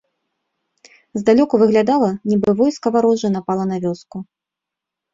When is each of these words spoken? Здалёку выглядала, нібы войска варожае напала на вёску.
Здалёку 1.23 1.55
выглядала, 1.65 2.09
нібы 2.33 2.57
войска 2.65 2.87
варожае 2.99 3.31
напала 3.39 3.63
на 3.77 3.83
вёску. 3.89 4.17